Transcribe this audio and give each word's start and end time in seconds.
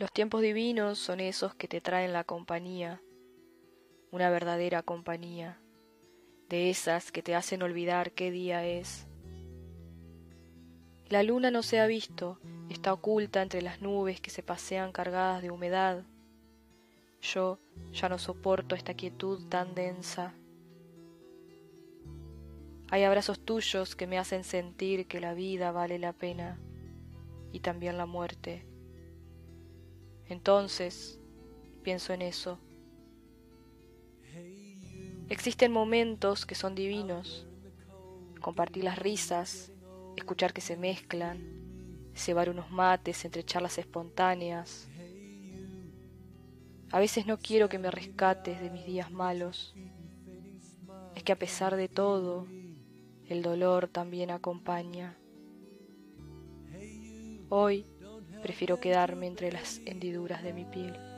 Los 0.00 0.10
tiempos 0.10 0.40
divinos 0.40 0.98
son 0.98 1.20
esos 1.20 1.54
que 1.54 1.68
te 1.68 1.82
traen 1.82 2.14
la 2.14 2.24
compañía, 2.24 3.02
una 4.10 4.30
verdadera 4.30 4.82
compañía, 4.82 5.60
de 6.48 6.70
esas 6.70 7.12
que 7.12 7.22
te 7.22 7.34
hacen 7.34 7.62
olvidar 7.62 8.12
qué 8.12 8.30
día 8.30 8.64
es. 8.64 9.06
La 11.10 11.22
luna 11.22 11.50
no 11.50 11.62
se 11.62 11.80
ha 11.80 11.86
visto, 11.86 12.38
está 12.70 12.94
oculta 12.94 13.42
entre 13.42 13.60
las 13.60 13.82
nubes 13.82 14.22
que 14.22 14.30
se 14.30 14.42
pasean 14.42 14.90
cargadas 14.90 15.42
de 15.42 15.50
humedad. 15.50 16.02
Yo 17.20 17.58
ya 17.92 18.08
no 18.08 18.18
soporto 18.18 18.74
esta 18.74 18.94
quietud 18.94 19.50
tan 19.50 19.74
densa. 19.74 20.32
Hay 22.88 23.02
abrazos 23.02 23.38
tuyos 23.38 23.96
que 23.96 24.06
me 24.06 24.18
hacen 24.18 24.44
sentir 24.44 25.06
que 25.06 25.20
la 25.20 25.34
vida 25.34 25.72
vale 25.72 25.98
la 25.98 26.14
pena 26.14 26.58
y 27.52 27.60
también 27.60 27.98
la 27.98 28.06
muerte. 28.06 28.69
Entonces 30.30 31.18
pienso 31.82 32.12
en 32.12 32.22
eso. 32.22 32.58
Existen 35.28 35.72
momentos 35.72 36.46
que 36.46 36.54
son 36.54 36.74
divinos. 36.74 37.46
Compartir 38.40 38.84
las 38.84 38.98
risas, 38.98 39.72
escuchar 40.16 40.52
que 40.52 40.60
se 40.60 40.76
mezclan, 40.76 42.10
cebar 42.14 42.48
unos 42.48 42.70
mates 42.70 43.24
entre 43.24 43.44
charlas 43.44 43.76
espontáneas. 43.78 44.88
A 46.92 47.00
veces 47.00 47.26
no 47.26 47.38
quiero 47.38 47.68
que 47.68 47.78
me 47.78 47.90
rescates 47.90 48.60
de 48.60 48.70
mis 48.70 48.86
días 48.86 49.10
malos. 49.10 49.74
Es 51.16 51.24
que 51.24 51.32
a 51.32 51.38
pesar 51.38 51.74
de 51.74 51.88
todo, 51.88 52.46
el 53.26 53.42
dolor 53.42 53.88
también 53.88 54.30
acompaña. 54.30 55.18
Hoy 57.48 57.84
prefiero 58.40 58.80
quedarme 58.80 59.26
entre 59.26 59.52
las 59.52 59.80
hendiduras 59.86 60.42
de 60.42 60.52
mi 60.52 60.64
piel. 60.64 61.09